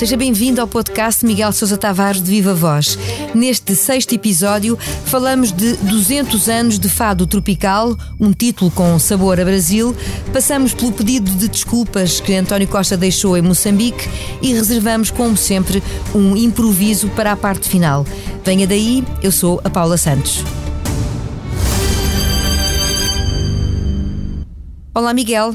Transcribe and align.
Seja 0.00 0.16
bem-vindo 0.16 0.62
ao 0.62 0.66
podcast 0.66 1.26
Miguel 1.26 1.52
Sousa 1.52 1.76
Tavares 1.76 2.22
de 2.22 2.30
Viva 2.30 2.54
Voz. 2.54 2.98
Neste 3.34 3.76
sexto 3.76 4.14
episódio, 4.14 4.78
falamos 5.04 5.52
de 5.52 5.74
200 5.74 6.48
anos 6.48 6.78
de 6.78 6.88
fado 6.88 7.26
tropical, 7.26 7.94
um 8.18 8.32
título 8.32 8.70
com 8.70 8.98
sabor 8.98 9.38
a 9.38 9.44
Brasil. 9.44 9.94
Passamos 10.32 10.72
pelo 10.72 10.90
pedido 10.90 11.30
de 11.32 11.48
desculpas 11.48 12.18
que 12.18 12.32
António 12.32 12.66
Costa 12.66 12.96
deixou 12.96 13.36
em 13.36 13.42
Moçambique 13.42 14.08
e 14.40 14.54
reservamos, 14.54 15.10
como 15.10 15.36
sempre, 15.36 15.82
um 16.14 16.34
improviso 16.34 17.10
para 17.10 17.32
a 17.32 17.36
parte 17.36 17.68
final. 17.68 18.06
Venha 18.42 18.66
daí, 18.66 19.04
eu 19.22 19.30
sou 19.30 19.60
a 19.62 19.68
Paula 19.68 19.98
Santos. 19.98 20.42
Olá, 24.94 25.12
Miguel. 25.12 25.54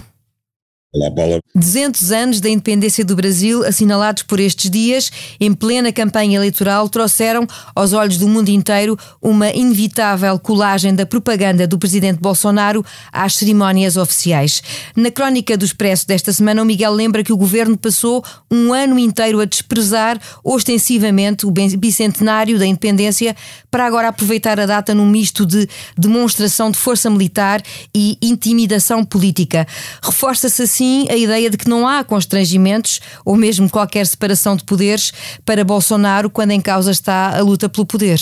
Olá, 0.96 1.12
Paula. 1.12 1.42
200 1.54 2.12
anos 2.14 2.40
da 2.40 2.50
independência 2.50 3.04
do 3.04 3.18
Brasil, 3.18 3.66
assinalados 3.66 4.24
por 4.24 4.40
estes 4.40 4.72
dias, 4.72 5.12
em 5.42 5.54
plena 5.54 5.92
campanha 5.92 6.38
eleitoral, 6.38 6.88
trouxeram 6.88 7.46
aos 7.76 7.92
olhos 7.92 8.18
do 8.18 8.30
mundo 8.30 8.48
inteiro 8.48 8.98
uma 9.22 9.50
inevitável 9.50 10.40
colagem 10.40 10.96
da 10.96 11.06
propaganda 11.06 11.68
do 11.68 11.78
presidente 11.78 12.22
Bolsonaro 12.22 12.82
às 13.12 13.34
cerimónias 13.34 13.98
oficiais. 13.98 14.64
Na 14.96 15.12
crónica 15.12 15.58
do 15.58 15.66
Expresso 15.66 16.08
desta 16.08 16.32
semana, 16.32 16.62
o 16.62 16.66
Miguel 16.66 16.94
lembra 16.94 17.26
que 17.26 17.34
o 17.34 17.38
governo 17.38 17.78
passou 17.78 18.24
um 18.50 18.72
ano 18.72 18.98
inteiro 18.98 19.42
a 19.42 19.46
desprezar 19.46 20.18
ostensivamente 20.46 21.46
o 21.46 21.52
bicentenário 21.52 22.58
da 22.58 22.66
independência 22.66 23.36
para 23.70 23.86
agora 23.86 24.08
aproveitar 24.08 24.62
a 24.62 24.66
data 24.66 24.96
num 24.96 25.06
misto 25.06 25.46
de 25.46 25.68
demonstração 25.98 26.72
de 26.72 26.78
força 26.78 27.10
militar 27.10 27.62
e 27.94 28.18
intimidação 28.22 29.04
política. 29.04 29.68
Reforça-se 30.02 30.64
assim 30.64 30.85
assim 30.86 31.08
a 31.10 31.18
ideia 31.18 31.50
de 31.50 31.58
que 31.58 31.68
não 31.68 31.88
há 31.88 32.04
constrangimentos 32.04 33.00
ou 33.26 33.36
mesmo 33.36 33.70
qualquer 33.70 34.06
separação 34.06 34.56
de 34.56 34.64
poderes 34.64 35.12
para 35.44 35.64
Bolsonaro 35.64 36.30
quando 36.30 36.52
em 36.52 36.62
causa 36.62 36.92
está 36.92 37.36
a 37.38 37.42
luta 37.42 37.68
pelo 37.68 37.86
poder? 37.86 38.20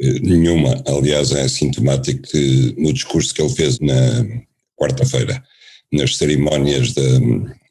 Eh, 0.00 0.20
nenhuma. 0.20 0.82
Aliás, 0.86 1.32
é 1.32 1.48
sintomático 1.48 2.22
que 2.22 2.74
no 2.78 2.92
discurso 2.92 3.34
que 3.34 3.40
ele 3.40 3.50
fez 3.50 3.80
na 3.80 4.26
quarta-feira, 4.76 5.42
nas 5.92 6.16
cerimónias 6.16 6.92
de, 6.92 7.20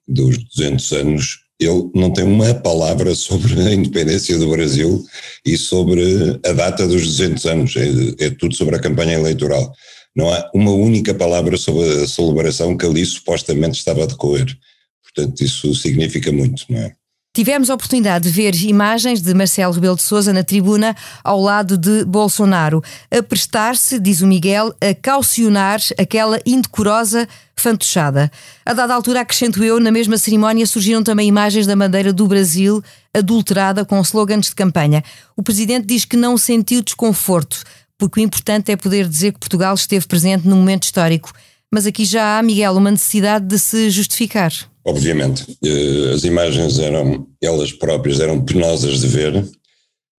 dos 0.07 0.37
200 0.55 0.91
anos, 0.93 1.39
ele 1.59 1.89
não 1.93 2.11
tem 2.11 2.25
uma 2.25 2.53
palavra 2.53 3.15
sobre 3.15 3.61
a 3.61 3.73
independência 3.73 4.37
do 4.37 4.49
Brasil 4.49 5.05
e 5.45 5.55
sobre 5.57 6.39
a 6.45 6.51
data 6.51 6.87
dos 6.87 7.05
200 7.05 7.45
anos. 7.45 7.75
É, 7.75 8.25
é 8.25 8.29
tudo 8.31 8.55
sobre 8.55 8.75
a 8.75 8.79
campanha 8.79 9.13
eleitoral. 9.13 9.71
Não 10.15 10.31
há 10.31 10.49
uma 10.53 10.71
única 10.71 11.13
palavra 11.13 11.57
sobre 11.57 12.03
a 12.03 12.07
celebração 12.07 12.77
que 12.77 12.85
ali 12.85 13.05
supostamente 13.05 13.77
estava 13.77 14.03
a 14.03 14.07
decorrer. 14.07 14.57
Portanto, 15.03 15.41
isso 15.41 15.73
significa 15.75 16.31
muito, 16.31 16.65
não 16.69 16.79
é? 16.79 16.95
Tivemos 17.35 17.69
a 17.69 17.73
oportunidade 17.73 18.29
de 18.29 18.33
ver 18.33 18.55
imagens 18.63 19.21
de 19.21 19.33
Marcelo 19.33 19.73
Rebelo 19.73 19.97
de 19.97 20.03
Sousa 20.03 20.31
na 20.31 20.41
tribuna 20.41 20.95
ao 21.21 21.41
lado 21.41 21.77
de 21.77 22.05
Bolsonaro, 22.05 22.81
a 23.11 23.21
prestar-se, 23.21 23.99
diz 23.99 24.21
o 24.21 24.25
Miguel, 24.25 24.73
a 24.79 24.95
caucionar 24.95 25.81
aquela 25.99 26.39
indecorosa 26.45 27.27
fantochada. 27.53 28.31
A 28.65 28.71
dada 28.71 28.93
altura, 28.93 29.19
acrescento 29.19 29.61
eu, 29.61 29.81
na 29.81 29.91
mesma 29.91 30.17
cerimónia 30.17 30.65
surgiram 30.65 31.03
também 31.03 31.27
imagens 31.27 31.67
da 31.67 31.75
bandeira 31.75 32.13
do 32.13 32.25
Brasil 32.25 32.81
adulterada 33.13 33.83
com 33.83 33.99
slogans 33.99 34.45
de 34.45 34.55
campanha. 34.55 35.03
O 35.35 35.43
presidente 35.43 35.85
diz 35.85 36.05
que 36.05 36.15
não 36.15 36.37
sentiu 36.37 36.81
desconforto, 36.81 37.63
porque 37.97 38.19
o 38.19 38.23
importante 38.23 38.71
é 38.71 38.75
poder 38.75 39.07
dizer 39.07 39.33
que 39.33 39.39
Portugal 39.39 39.73
esteve 39.73 40.05
presente 40.07 40.47
num 40.47 40.57
momento 40.57 40.83
histórico. 40.83 41.31
Mas 41.71 41.85
aqui 41.85 42.05
já 42.05 42.37
há, 42.37 42.43
Miguel, 42.43 42.73
uma 42.73 42.91
necessidade 42.91 43.45
de 43.45 43.59
se 43.59 43.89
justificar. 43.89 44.51
Obviamente. 44.83 45.57
Eh, 45.63 46.13
as 46.13 46.23
imagens 46.23 46.77
eram, 46.79 47.27
elas 47.41 47.71
próprias, 47.71 48.19
eram 48.19 48.39
penosas 48.43 49.01
de 49.01 49.07
ver. 49.07 49.45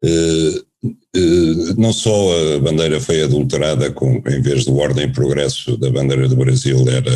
Eh, 0.05 0.61
eh, 0.85 1.75
não 1.79 1.93
só 1.93 2.57
a 2.57 2.59
bandeira 2.59 3.01
foi 3.01 3.23
adulterada 3.23 3.91
com, 3.93 4.23
em 4.27 4.41
vez 4.43 4.65
do 4.65 4.77
Ordem 4.77 5.05
e 5.05 5.13
Progresso 5.13 5.77
da 5.77 5.91
bandeira 5.91 6.29
do 6.29 6.37
Brasil, 6.37 6.85
era 6.89 7.11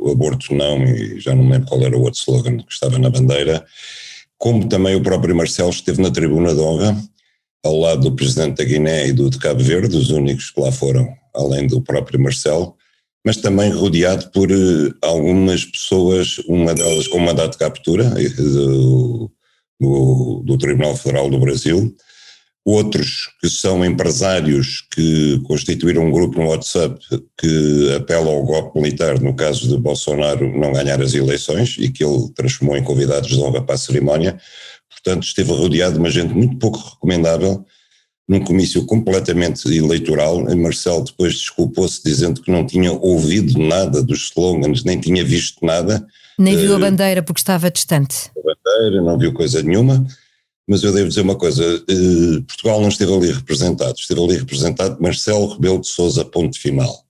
o 0.00 0.12
aborto 0.12 0.54
não, 0.54 0.84
e 0.84 1.18
já 1.18 1.34
não 1.34 1.48
lembro 1.48 1.68
qual 1.68 1.82
era 1.82 1.96
o 1.96 2.02
outro 2.02 2.20
slogan 2.20 2.58
que 2.58 2.72
estava 2.72 2.98
na 2.98 3.10
bandeira, 3.10 3.64
como 4.38 4.68
também 4.68 4.94
o 4.94 5.02
próprio 5.02 5.34
Marcelo 5.34 5.70
esteve 5.70 6.00
na 6.00 6.10
tribuna 6.10 6.54
de 6.54 6.60
honra 6.60 6.96
ao 7.64 7.78
lado 7.78 8.02
do 8.02 8.14
presidente 8.14 8.58
da 8.58 8.64
Guiné 8.64 9.08
e 9.08 9.12
do 9.12 9.30
de 9.30 9.38
Cabo 9.38 9.62
Verde, 9.62 9.96
os 9.96 10.10
únicos 10.10 10.50
que 10.50 10.60
lá 10.60 10.70
foram, 10.70 11.08
além 11.34 11.66
do 11.66 11.80
próprio 11.80 12.20
Marcelo, 12.20 12.76
mas 13.24 13.38
também 13.38 13.70
rodeado 13.70 14.30
por 14.30 14.52
uh, 14.52 14.94
algumas 15.00 15.64
pessoas, 15.64 16.38
uma 16.46 16.74
delas 16.74 17.08
com 17.08 17.18
mandato 17.18 17.52
de 17.52 17.58
captura 17.58 18.04
eh, 18.18 18.28
do, 18.28 19.30
do, 19.80 20.42
do, 20.44 20.58
Tribunal 20.58 20.94
Federal 20.94 21.30
do 21.30 21.38
Brasil, 21.38 21.96
outros 22.66 23.30
que 23.40 23.48
são 23.48 23.82
empresários 23.82 24.86
que 24.92 25.40
constituíram 25.46 26.06
um 26.06 26.10
grupo 26.10 26.38
no 26.38 26.48
WhatsApp 26.48 26.98
que 27.38 27.94
apela 27.94 28.30
ao 28.30 28.42
golpe 28.42 28.78
militar 28.78 29.18
no 29.20 29.34
caso 29.34 29.68
de 29.68 29.76
Bolsonaro 29.78 30.46
não 30.58 30.72
ganhar 30.72 31.00
as 31.00 31.14
eleições 31.14 31.76
e 31.78 31.90
que 31.90 32.04
ele 32.04 32.30
transformou 32.34 32.76
em 32.76 32.82
convidados 32.82 33.30
de 33.30 33.40
honra 33.40 33.62
para 33.62 33.74
a 33.74 33.78
cerimónia 33.78 34.38
portanto 34.94 35.24
esteve 35.24 35.52
rodeado 35.52 35.94
de 35.94 35.98
uma 35.98 36.10
gente 36.10 36.32
muito 36.32 36.56
pouco 36.56 36.78
recomendável, 36.78 37.64
num 38.28 38.40
comício 38.40 38.84
completamente 38.86 39.68
eleitoral. 39.68 40.44
Marcelo 40.56 41.04
depois 41.04 41.34
desculpou-se 41.34 42.02
dizendo 42.02 42.40
que 42.40 42.50
não 42.50 42.66
tinha 42.66 42.92
ouvido 42.92 43.58
nada 43.58 44.02
dos 44.02 44.30
slogans, 44.30 44.82
nem 44.84 44.98
tinha 44.98 45.24
visto 45.24 45.64
nada. 45.64 46.04
Nem 46.38 46.56
viu 46.56 46.74
a 46.74 46.76
eh, 46.76 46.80
bandeira 46.80 47.22
porque 47.22 47.40
estava 47.40 47.70
distante. 47.70 48.30
A 48.36 48.40
bandeira, 48.40 49.02
não 49.02 49.18
viu 49.18 49.32
coisa 49.32 49.62
nenhuma. 49.62 50.04
Mas 50.66 50.82
eu 50.82 50.92
devo 50.92 51.08
dizer 51.08 51.20
uma 51.20 51.36
coisa, 51.36 51.62
eh, 51.62 52.40
Portugal 52.46 52.80
não 52.80 52.88
esteve 52.88 53.12
ali 53.12 53.30
representado, 53.30 53.94
esteve 53.98 54.22
ali 54.22 54.36
representado 54.38 54.96
Marcelo 55.00 55.52
Rebelo 55.52 55.80
de 55.80 55.88
Sousa, 55.88 56.24
ponto 56.24 56.58
final, 56.58 57.04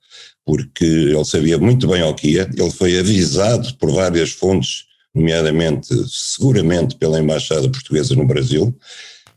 porque 0.44 0.84
ele 0.84 1.24
sabia 1.24 1.56
muito 1.56 1.86
bem 1.86 2.02
o 2.02 2.14
que 2.14 2.32
ia, 2.32 2.50
ele 2.52 2.70
foi 2.72 2.98
avisado 2.98 3.72
por 3.76 3.92
várias 3.92 4.30
fontes 4.30 4.86
nomeadamente, 5.14 5.88
seguramente, 6.08 6.96
pela 6.96 7.20
Embaixada 7.20 7.68
Portuguesa 7.68 8.14
no 8.14 8.26
Brasil. 8.26 8.76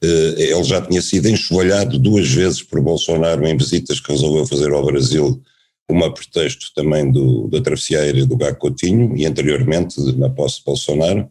Eh, 0.01 0.35
ele 0.37 0.63
já 0.63 0.81
tinha 0.81 1.01
sido 1.01 1.27
enxovalhado 1.27 1.97
duas 1.99 2.27
vezes 2.29 2.61
por 2.63 2.81
Bolsonaro 2.81 3.45
em 3.47 3.57
visitas 3.57 3.99
que 3.99 4.11
resolveu 4.11 4.45
fazer 4.45 4.71
ao 4.71 4.85
Brasil, 4.85 5.41
uma 5.89 6.13
pretexto 6.13 6.71
também 6.75 7.11
do, 7.11 7.47
da 7.47 7.61
travessia 7.61 7.99
aérea 7.99 8.25
do 8.25 8.37
Gago 8.37 8.57
Coutinho 8.57 9.15
e 9.15 9.25
anteriormente 9.25 9.99
na 10.17 10.29
posse 10.29 10.59
de 10.59 10.65
Bolsonaro. 10.65 11.29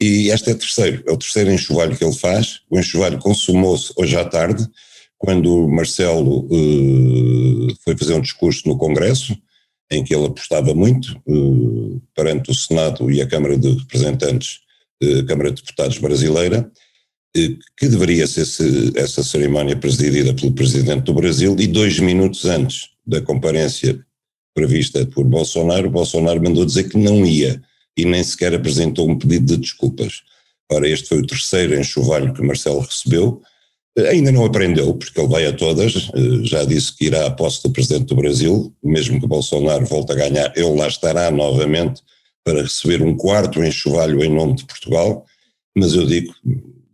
E 0.00 0.30
este 0.30 0.50
é 0.50 0.52
o 0.54 0.58
terceiro, 0.58 1.02
é 1.06 1.12
o 1.12 1.16
terceiro 1.16 1.50
enxovalho 1.50 1.96
que 1.96 2.04
ele 2.04 2.14
faz. 2.14 2.60
O 2.70 2.78
enxovalho 2.78 3.18
consumou-se 3.18 3.92
hoje 3.96 4.16
à 4.16 4.24
tarde, 4.24 4.66
quando 5.18 5.68
Marcelo 5.68 6.46
uh, 6.46 7.76
foi 7.84 7.94
fazer 7.96 8.14
um 8.14 8.20
discurso 8.20 8.66
no 8.66 8.78
Congresso, 8.78 9.36
em 9.90 10.04
que 10.04 10.14
ele 10.14 10.26
apostava 10.26 10.74
muito 10.74 11.20
uh, 11.26 12.00
perante 12.14 12.50
o 12.50 12.54
Senado 12.54 13.10
e 13.10 13.20
a 13.20 13.26
Câmara 13.26 13.58
de 13.58 13.70
Representantes, 13.70 14.60
uh, 15.02 15.24
Câmara 15.26 15.50
de 15.50 15.62
Deputados 15.62 15.98
brasileira, 15.98 16.70
uh, 17.36 17.58
que 17.76 17.88
deveria 17.88 18.26
ser 18.26 18.46
-se 18.46 18.92
essa 18.94 19.22
cerimónia 19.24 19.76
presidida 19.76 20.32
pelo 20.32 20.52
Presidente 20.52 21.04
do 21.04 21.14
Brasil, 21.14 21.56
e 21.58 21.66
dois 21.66 21.98
minutos 21.98 22.44
antes 22.44 22.90
da 23.06 23.20
comparência 23.20 23.98
prevista 24.54 25.04
por 25.06 25.24
Bolsonaro, 25.24 25.90
Bolsonaro 25.90 26.42
mandou 26.42 26.64
dizer 26.64 26.88
que 26.88 26.98
não 26.98 27.26
ia 27.26 27.60
e 27.96 28.04
nem 28.04 28.22
sequer 28.22 28.54
apresentou 28.54 29.08
um 29.08 29.18
pedido 29.18 29.54
de 29.54 29.56
desculpas. 29.58 30.22
Ora, 30.70 30.88
este 30.88 31.08
foi 31.08 31.18
o 31.18 31.26
terceiro 31.26 31.74
enxovalho 31.78 32.32
que 32.32 32.42
Marcelo 32.42 32.80
recebeu, 32.80 33.42
Ainda 33.98 34.30
não 34.30 34.44
aprendeu, 34.44 34.94
porque 34.94 35.18
ele 35.20 35.28
vai 35.28 35.46
a 35.46 35.52
todas, 35.52 36.10
eh, 36.14 36.44
já 36.44 36.64
disse 36.64 36.96
que 36.96 37.06
irá 37.06 37.26
à 37.26 37.30
posse 37.30 37.62
do 37.62 37.70
Presidente 37.70 38.06
do 38.06 38.14
Brasil, 38.14 38.72
mesmo 38.82 39.20
que 39.20 39.26
Bolsonaro 39.26 39.84
volte 39.84 40.12
a 40.12 40.14
ganhar, 40.14 40.52
ele 40.56 40.76
lá 40.76 40.86
estará 40.86 41.30
novamente 41.30 42.00
para 42.44 42.62
receber 42.62 43.02
um 43.02 43.16
quarto 43.16 43.62
enxovalho 43.62 44.22
em 44.22 44.32
nome 44.32 44.54
de 44.54 44.64
Portugal, 44.64 45.24
mas 45.76 45.94
eu 45.94 46.06
digo, 46.06 46.32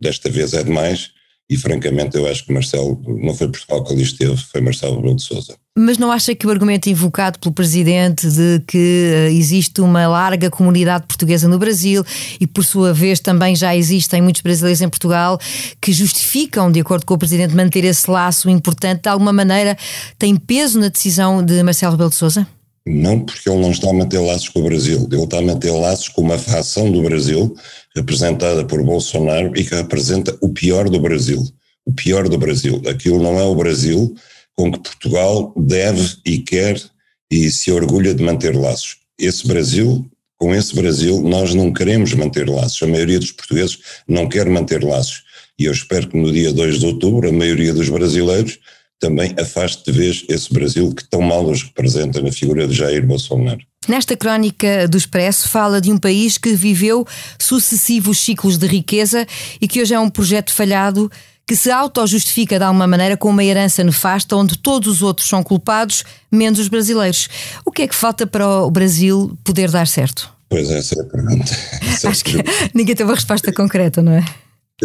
desta 0.01 0.29
vez 0.29 0.53
é 0.53 0.63
demais, 0.63 1.11
e 1.49 1.55
francamente 1.55 2.17
eu 2.17 2.27
acho 2.27 2.45
que 2.45 2.51
Marcelo, 2.51 3.01
não 3.07 3.33
foi 3.33 3.47
Portugal 3.47 3.83
que 3.83 3.93
ali 3.93 4.03
esteve, 4.03 4.35
foi 4.35 4.59
Marcelo 4.59 4.97
Rebelo 4.97 5.15
de 5.15 5.23
Sousa. 5.23 5.55
Mas 5.77 5.97
não 5.97 6.11
acha 6.11 6.35
que 6.35 6.45
o 6.45 6.49
argumento 6.49 6.89
invocado 6.89 7.39
pelo 7.39 7.53
Presidente 7.53 8.27
de 8.27 8.61
que 8.67 9.11
eh, 9.13 9.31
existe 9.31 9.79
uma 9.79 10.07
larga 10.07 10.49
comunidade 10.49 11.05
portuguesa 11.05 11.47
no 11.47 11.57
Brasil 11.57 12.03
e 12.39 12.47
por 12.47 12.65
sua 12.65 12.91
vez 12.91 13.19
também 13.19 13.55
já 13.55 13.75
existem 13.75 14.21
muitos 14.21 14.41
brasileiros 14.41 14.81
em 14.81 14.89
Portugal 14.89 15.39
que 15.79 15.93
justificam, 15.93 16.71
de 16.71 16.81
acordo 16.81 17.05
com 17.05 17.13
o 17.13 17.17
Presidente, 17.17 17.55
manter 17.55 17.85
esse 17.85 18.09
laço 18.09 18.49
importante, 18.49 19.03
de 19.03 19.09
alguma 19.09 19.31
maneira 19.31 19.77
tem 20.17 20.35
peso 20.35 20.79
na 20.79 20.89
decisão 20.89 21.43
de 21.43 21.63
Marcelo 21.63 21.91
Rebelo 21.93 22.09
de 22.09 22.15
Sousa? 22.15 22.47
Não, 22.87 23.19
porque 23.19 23.49
ele 23.49 23.59
não 23.59 23.71
está 23.71 23.89
a 23.89 23.93
manter 23.93 24.19
laços 24.19 24.49
com 24.49 24.59
o 24.59 24.63
Brasil, 24.63 25.07
ele 25.11 25.23
está 25.23 25.39
a 25.39 25.41
manter 25.41 25.71
laços 25.71 26.07
com 26.07 26.21
uma 26.21 26.37
facção 26.37 26.91
do 26.91 27.01
Brasil 27.01 27.55
representada 27.95 28.63
por 28.65 28.83
Bolsonaro 28.83 29.51
e 29.55 29.63
que 29.63 29.75
representa 29.75 30.37
o 30.41 30.49
pior 30.49 30.89
do 30.89 30.99
Brasil. 30.99 31.43
O 31.85 31.91
pior 31.91 32.27
do 32.29 32.37
Brasil. 32.37 32.81
Aquilo 32.87 33.21
não 33.21 33.39
é 33.39 33.43
o 33.43 33.55
Brasil 33.55 34.15
com 34.55 34.71
que 34.71 34.79
Portugal 34.79 35.53
deve 35.55 36.17
e 36.25 36.39
quer 36.39 36.81
e 37.29 37.49
se 37.51 37.71
orgulha 37.71 38.13
de 38.13 38.23
manter 38.23 38.55
laços. 38.55 38.97
Esse 39.19 39.47
Brasil 39.47 40.05
com 40.37 40.53
esse 40.53 40.75
Brasil 40.75 41.21
nós 41.21 41.53
não 41.53 41.73
queremos 41.73 42.13
manter 42.13 42.47
laços, 42.47 42.81
a 42.83 42.87
maioria 42.87 43.19
dos 43.19 43.31
portugueses 43.31 43.79
não 44.07 44.29
quer 44.29 44.47
manter 44.47 44.83
laços. 44.83 45.23
E 45.59 45.65
eu 45.65 45.71
espero 45.71 46.07
que 46.07 46.17
no 46.17 46.31
dia 46.31 46.53
2 46.53 46.79
de 46.79 46.85
outubro 46.85 47.27
a 47.27 47.31
maioria 47.31 47.73
dos 47.73 47.89
brasileiros 47.89 48.59
também 48.99 49.35
afaste 49.39 49.83
de 49.85 49.97
vez 49.97 50.25
esse 50.27 50.51
Brasil 50.51 50.93
que 50.93 51.03
tão 51.07 51.21
mal 51.21 51.45
os 51.45 51.63
representa 51.63 52.21
na 52.21 52.31
figura 52.31 52.67
de 52.67 52.73
Jair 52.73 53.05
Bolsonaro. 53.05 53.59
Nesta 53.87 54.17
crónica 54.17 54.87
do 54.87 54.97
Expresso 54.97 55.47
fala 55.47 55.79
de 55.79 55.91
um 55.91 55.97
país 55.97 56.37
que 56.37 56.53
viveu 56.53 57.05
sucessivos 57.39 58.19
ciclos 58.19 58.57
de 58.57 58.67
riqueza 58.67 59.25
e 59.61 59.67
que 59.67 59.81
hoje 59.81 59.93
é 59.93 59.99
um 59.99 60.09
projeto 60.09 60.53
falhado 60.53 61.09
que 61.45 61.55
se 61.55 61.71
auto-justifica 61.71 62.59
de 62.59 62.65
alguma 62.65 62.85
maneira 62.85 63.15
com 63.15 63.29
uma 63.29 63.43
herança 63.43 63.81
nefasta 63.81 64.35
onde 64.35 64.57
todos 64.57 64.95
os 64.95 65.01
outros 65.01 65.29
são 65.29 65.41
culpados, 65.41 66.03
menos 66.29 66.59
os 66.59 66.67
brasileiros. 66.67 67.29
O 67.65 67.71
que 67.71 67.83
é 67.83 67.87
que 67.87 67.95
falta 67.95 68.27
para 68.27 68.63
o 68.63 68.69
Brasil 68.69 69.37
poder 69.45 69.71
dar 69.71 69.87
certo? 69.87 70.29
Pois 70.49 70.69
essa 70.69 70.99
é 70.99 71.01
a 71.01 71.05
pergunta. 71.05 71.51
Acho 72.03 72.25
que 72.25 72.43
ninguém 72.73 72.95
tem 72.95 73.05
uma 73.05 73.15
resposta 73.15 73.53
concreta, 73.53 74.01
não 74.01 74.11
é? 74.11 74.25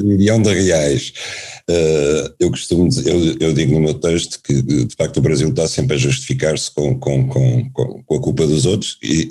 Milhão 0.01 0.41
de 0.41 0.53
reais. 0.53 1.13
Uh, 1.69 2.35
eu 2.41 2.51
costumo 2.51 2.89
dizer, 2.89 3.11
eu, 3.11 3.37
eu, 3.39 3.53
digo 3.53 3.75
no 3.75 3.81
meu 3.81 3.95
texto 3.95 4.41
que 4.43 4.63
de 4.63 4.95
facto 4.97 5.19
o 5.19 5.21
Brasil 5.21 5.49
está 5.49 5.69
sempre 5.69 5.97
a 5.97 5.99
justificar-se 5.99 6.71
com, 6.71 6.99
com, 6.99 7.29
com, 7.29 7.71
com, 7.71 8.17
a 8.17 8.21
culpa 8.21 8.47
dos 8.47 8.65
outros 8.65 8.99
e 9.03 9.31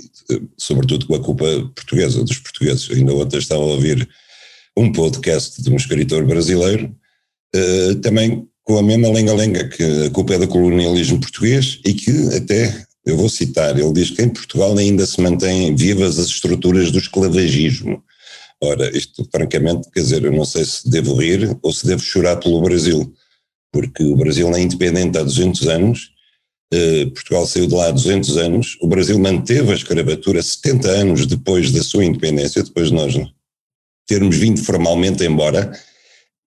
sobretudo 0.57 1.07
com 1.07 1.15
a 1.15 1.19
culpa 1.19 1.45
portuguesa, 1.75 2.23
dos 2.23 2.37
portugueses. 2.37 2.89
Ainda 2.91 3.13
ontem 3.13 3.37
estava 3.37 3.61
a 3.61 3.65
ouvir 3.65 4.07
um 4.77 4.91
podcast 4.91 5.61
de 5.61 5.69
um 5.69 5.75
escritor 5.75 6.25
brasileiro, 6.25 6.95
uh, 7.55 7.95
também 7.95 8.47
com 8.63 8.77
a 8.77 8.83
mesma 8.83 9.11
lenga-lenga, 9.11 9.67
que 9.67 9.83
a 10.05 10.09
culpa 10.11 10.35
é 10.35 10.39
do 10.39 10.47
colonialismo 10.47 11.19
português 11.19 11.79
e 11.83 11.93
que 11.93 12.11
até, 12.35 12.85
eu 13.05 13.17
vou 13.17 13.27
citar, 13.27 13.77
ele 13.77 13.91
diz 13.93 14.11
que 14.11 14.21
em 14.21 14.29
Portugal 14.29 14.77
ainda 14.77 15.05
se 15.05 15.19
mantêm 15.19 15.75
vivas 15.75 16.19
as 16.19 16.27
estruturas 16.27 16.91
do 16.91 16.99
esclavagismo 16.99 18.01
Ora, 18.63 18.95
isto 18.95 19.27
francamente, 19.31 19.89
quer 19.91 20.01
dizer, 20.01 20.23
eu 20.23 20.31
não 20.31 20.45
sei 20.45 20.63
se 20.63 20.87
devo 20.87 21.15
rir 21.15 21.57
ou 21.63 21.73
se 21.73 21.85
devo 21.85 22.01
chorar 22.01 22.35
pelo 22.37 22.61
Brasil, 22.61 23.11
porque 23.73 24.03
o 24.03 24.15
Brasil 24.15 24.53
é 24.53 24.61
independente 24.61 25.17
há 25.17 25.23
200 25.23 25.67
anos, 25.67 26.11
eh, 26.71 27.05
Portugal 27.07 27.47
saiu 27.47 27.65
de 27.65 27.73
lá 27.73 27.87
há 27.87 27.91
200 27.91 28.37
anos, 28.37 28.77
o 28.79 28.87
Brasil 28.87 29.17
manteve 29.17 29.71
a 29.71 29.75
escravatura 29.75 30.43
70 30.43 30.87
anos 30.89 31.25
depois 31.25 31.71
da 31.71 31.81
sua 31.81 32.05
independência, 32.05 32.61
depois 32.61 32.89
de 32.89 32.93
nós 32.93 33.15
termos 34.07 34.37
vindo 34.37 34.63
formalmente 34.63 35.23
embora, 35.23 35.71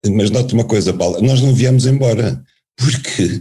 mas 0.06 0.30
note 0.30 0.52
uma 0.52 0.64
coisa, 0.64 0.92
Paulo, 0.92 1.22
nós 1.22 1.40
não 1.40 1.54
viemos 1.54 1.86
embora, 1.86 2.44
porque 2.76 3.40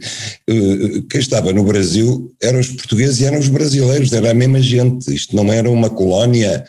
uh, 0.50 1.02
quem 1.10 1.20
estava 1.20 1.52
no 1.52 1.66
Brasil 1.66 2.34
eram 2.42 2.60
os 2.60 2.70
portugueses 2.70 3.20
e 3.20 3.26
eram 3.26 3.40
os 3.40 3.50
brasileiros, 3.50 4.14
era 4.14 4.32
a 4.32 4.34
mesma 4.34 4.62
gente, 4.62 5.14
isto 5.14 5.36
não 5.36 5.52
era 5.52 5.70
uma 5.70 5.90
colónia 5.90 6.64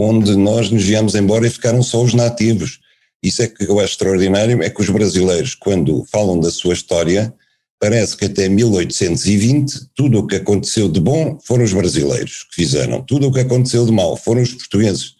onde 0.00 0.36
nós 0.36 0.70
nos 0.70 0.84
viemos 0.84 1.16
embora 1.16 1.44
e 1.44 1.50
ficaram 1.50 1.82
só 1.82 2.04
os 2.04 2.14
nativos. 2.14 2.78
Isso 3.20 3.42
é 3.42 3.48
que 3.48 3.64
eu 3.64 3.80
acho 3.80 3.94
extraordinário, 3.94 4.62
é 4.62 4.70
que 4.70 4.80
os 4.80 4.88
brasileiros, 4.88 5.56
quando 5.56 6.04
falam 6.04 6.38
da 6.38 6.52
sua 6.52 6.72
história, 6.72 7.34
parece 7.80 8.16
que 8.16 8.26
até 8.26 8.48
1820 8.48 9.88
tudo 9.96 10.20
o 10.20 10.26
que 10.26 10.36
aconteceu 10.36 10.88
de 10.88 11.00
bom 11.00 11.36
foram 11.44 11.64
os 11.64 11.72
brasileiros 11.72 12.46
que 12.48 12.62
fizeram, 12.62 13.02
tudo 13.02 13.26
o 13.26 13.32
que 13.32 13.40
aconteceu 13.40 13.84
de 13.84 13.90
mal 13.90 14.16
foram 14.16 14.40
os 14.40 14.54
portugueses. 14.54 15.14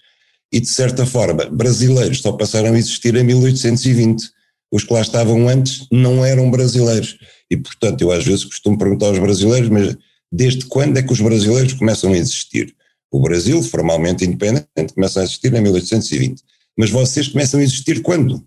E 0.52 0.60
de 0.60 0.68
certa 0.68 1.04
forma, 1.04 1.46
brasileiros 1.46 2.22
só 2.22 2.30
passaram 2.30 2.72
a 2.72 2.78
existir 2.78 3.16
em 3.16 3.24
1820. 3.24 4.30
Os 4.70 4.84
que 4.84 4.92
lá 4.92 5.00
estavam 5.00 5.48
antes 5.48 5.86
não 5.90 6.24
eram 6.24 6.50
brasileiros. 6.50 7.18
E 7.50 7.56
portanto, 7.56 8.00
eu 8.02 8.12
às 8.12 8.24
vezes 8.24 8.44
costumo 8.44 8.78
perguntar 8.78 9.06
aos 9.06 9.18
brasileiros, 9.18 9.68
mas 9.68 9.96
desde 10.30 10.64
quando 10.66 10.96
é 10.98 11.02
que 11.02 11.12
os 11.12 11.20
brasileiros 11.20 11.72
começam 11.72 12.12
a 12.12 12.16
existir? 12.16 12.74
O 13.10 13.20
Brasil, 13.20 13.62
formalmente 13.62 14.24
independente, 14.24 14.94
começa 14.94 15.20
a 15.20 15.24
existir 15.24 15.54
em 15.54 15.60
1820. 15.60 16.42
Mas 16.76 16.90
vocês 16.90 17.28
começam 17.28 17.58
a 17.58 17.62
existir 17.62 18.02
quando? 18.02 18.46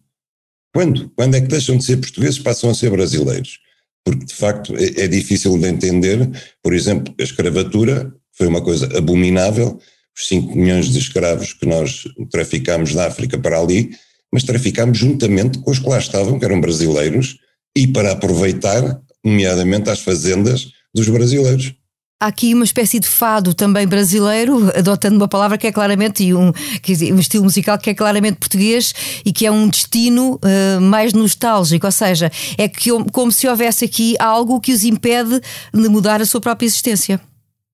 Quando? 0.74 1.10
Quando 1.16 1.36
é 1.36 1.42
que 1.42 1.48
deixam 1.48 1.78
de 1.78 1.84
ser 1.84 1.98
portugueses 1.98 2.38
e 2.38 2.42
passam 2.42 2.70
a 2.70 2.74
ser 2.74 2.92
brasileiros? 2.92 3.60
Porque, 4.06 4.26
de 4.26 4.34
facto, 4.34 4.76
é, 4.78 5.04
é 5.04 5.08
difícil 5.08 5.58
de 5.58 5.68
entender. 5.68 6.30
Por 6.62 6.74
exemplo, 6.74 7.14
a 7.20 7.24
escravatura 7.24 8.14
foi 8.34 8.48
uma 8.48 8.62
coisa 8.62 8.86
abominável. 8.98 9.80
Os 10.18 10.28
5 10.28 10.56
milhões 10.56 10.90
de 10.90 11.00
escravos 11.00 11.54
que 11.54 11.66
nós 11.66 12.04
traficámos 12.30 12.94
da 12.94 13.08
África 13.08 13.40
para 13.40 13.60
ali, 13.60 13.92
mas 14.32 14.44
traficámos 14.44 14.98
juntamente 14.98 15.60
com 15.60 15.72
os 15.72 15.80
que 15.80 15.90
lá 15.90 15.98
estavam, 15.98 16.38
que 16.38 16.46
eram 16.46 16.62
brasileiros, 16.62 17.38
e 17.76 17.88
para 17.88 18.12
aproveitar, 18.12 19.02
nomeadamente, 19.24 19.90
as 19.90 20.02
fazendas 20.02 20.72
dos 20.94 21.08
brasileiros 21.08 21.74
há 22.22 22.28
aqui 22.28 22.54
uma 22.54 22.64
espécie 22.64 23.00
de 23.00 23.08
fado 23.08 23.52
também 23.52 23.88
brasileiro, 23.88 24.72
adotando 24.78 25.16
uma 25.16 25.28
palavra 25.28 25.58
que 25.58 25.66
é 25.66 25.72
claramente, 25.72 26.24
e 26.24 26.36
um, 26.36 26.50
um 26.50 27.20
estilo 27.20 27.44
musical 27.44 27.80
que 27.80 27.90
é 27.90 27.96
claramente 27.96 28.38
português 28.38 28.94
e 29.26 29.34
que 29.34 29.48
é 29.48 29.52
um 29.52 29.68
destino 29.68 30.36
uh, 30.36 30.80
mais 30.80 31.14
nostálgico, 31.14 31.88
ou 31.88 31.92
seja, 31.92 32.32
é 32.58 32.68
que, 32.70 32.92
como 33.12 33.32
se 33.32 33.48
houvesse 33.48 33.86
aqui 33.86 34.16
algo 34.20 34.62
que 34.62 34.72
os 34.72 34.84
impede 34.84 35.42
de 35.74 35.90
mudar 35.90 36.22
a 36.22 36.26
sua 36.26 36.40
própria 36.40 36.68
existência. 36.68 37.20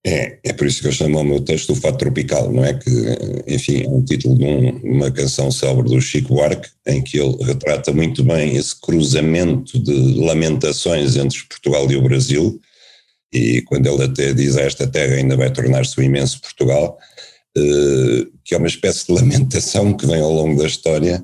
É, 0.06 0.38
é 0.42 0.54
por 0.54 0.66
isso 0.66 0.82
que 0.82 0.88
eu 0.88 0.92
chamo 0.94 1.20
o 1.20 1.24
meu 1.24 1.42
texto 1.42 1.74
o 1.74 1.76
Fado 1.76 1.98
Tropical, 1.98 2.50
não 2.50 2.64
é? 2.64 2.74
Que, 2.74 2.90
enfim, 3.46 3.84
é 3.84 3.90
um 3.90 4.02
título 4.02 4.38
de 4.38 4.46
um, 4.46 4.96
uma 4.96 5.12
canção 5.12 5.52
célebre 5.52 5.90
do 5.90 6.00
Chico 6.00 6.36
Buarque, 6.36 6.70
em 6.86 7.02
que 7.02 7.20
ele 7.20 7.36
retrata 7.44 7.92
muito 7.92 8.24
bem 8.24 8.56
esse 8.56 8.80
cruzamento 8.80 9.78
de 9.78 10.14
lamentações 10.18 11.18
entre 11.18 11.40
Portugal 11.50 11.92
e 11.92 11.98
o 11.98 12.02
Brasil, 12.02 12.62
e 13.32 13.62
quando 13.64 13.88
ele 13.88 14.04
até 14.04 14.34
diz 14.34 14.56
esta 14.56 14.88
terra 14.88 15.16
ainda 15.16 15.36
vai 15.36 15.52
tornar-se 15.52 16.00
o 16.00 16.04
imenso 16.04 16.42
Portugal, 16.42 16.98
eh, 17.58 18.28
que 18.44 18.56
é 18.56 18.58
uma 18.58 18.68
espécie 18.68 19.06
de 19.06 19.14
lamentação 19.14 19.94
que 19.94 20.06
vem 20.06 20.22
ao 20.22 20.32
longo 20.32 20.62
da 20.62 20.68
história, 20.68 21.24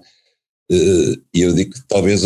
eh, 0.72 1.16
e 1.34 1.42
eu 1.42 1.54
digo 1.54 1.74
que 1.74 1.88
talvez 1.88 2.24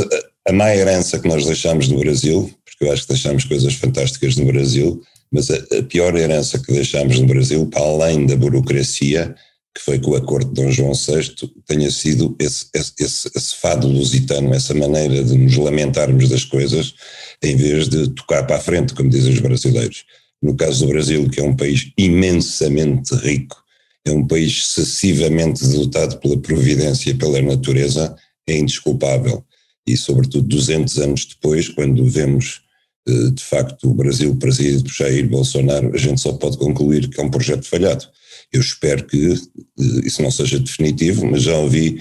a 0.48 0.52
má 0.52 0.76
herança 0.76 1.20
que 1.20 1.28
nós 1.28 1.46
deixamos 1.46 1.88
no 1.90 2.00
Brasil, 2.00 2.52
porque 2.64 2.86
eu 2.86 2.92
acho 2.92 3.04
que 3.04 3.10
deixamos 3.10 3.44
coisas 3.44 3.74
fantásticas 3.74 4.36
no 4.38 4.46
Brasil, 4.46 5.02
mas 5.32 5.50
a, 5.52 5.84
pior 5.90 6.16
herança 6.16 6.58
que 6.60 6.72
deixamos 6.72 7.20
no 7.20 7.28
Brasil, 7.28 7.68
para 7.68 7.82
além 7.82 8.26
da 8.26 8.36
burocracia, 8.36 9.36
que 9.78 9.84
foi 9.84 10.00
com 10.00 10.12
o 10.12 10.16
acordo 10.16 10.52
de 10.52 10.60
Dom 10.60 10.72
João 10.72 10.94
VI, 10.94 11.52
tenha 11.68 11.92
sido 11.92 12.36
esse, 12.40 12.66
esse, 12.74 13.30
esse, 13.36 13.56
fado 13.62 13.88
lusitano, 13.88 14.52
essa 14.56 14.74
maneira 14.74 15.24
de 15.24 15.38
nos 15.38 15.56
lamentarmos 15.56 16.28
das 16.30 16.44
coisas, 16.44 16.96
em 17.44 17.56
vez 17.56 17.88
de 17.88 18.10
tocar 18.10 18.48
para 18.48 18.56
a 18.56 18.60
frente, 18.60 18.96
como 18.96 19.08
dizem 19.08 19.34
os 19.34 19.40
brasileiros. 19.40 20.04
No 20.42 20.56
caso 20.56 20.84
do 20.84 20.92
Brasil, 20.92 21.30
que 21.30 21.40
é 21.40 21.44
um 21.44 21.56
país 21.56 21.92
imensamente 21.96 23.14
rico, 23.18 23.56
é 24.04 24.12
um 24.12 24.26
país 24.26 24.58
excessivamente 24.58 25.64
dotado 25.68 26.18
pela 26.18 26.38
providência 26.38 27.12
e 27.12 27.14
pela 27.14 27.40
natureza, 27.40 28.16
é 28.48 28.58
indesculpável. 28.58 29.46
E, 29.88 29.96
sobretudo, 29.96 30.48
200 30.48 30.98
anos 30.98 31.26
depois, 31.26 31.70
quando 31.70 32.04
vemos 32.04 32.62
eh, 33.08 33.30
de 33.32 33.44
facto 33.44 33.92
o 33.92 33.94
Brasil 33.94 34.36
presidido 34.38 34.86
por 34.86 34.94
Jair 34.94 35.30
Bolsonaro, 35.30 35.94
a 35.94 35.98
gente 35.98 36.20
só 36.20 36.34
pode 36.34 36.58
concluir 36.58 37.08
que 37.10 37.22
é 37.22 37.24
um 37.24 37.30
projeto 37.30 37.66
falhado. 37.66 38.08
Eu 38.52 38.62
espero 38.62 39.06
que 39.06 39.34
eh, 39.34 40.02
isso 40.04 40.22
não 40.22 40.32
seja 40.32 40.60
definitivo, 40.60 41.26
mas 41.26 41.44
já 41.44 41.56
ouvi 41.56 42.00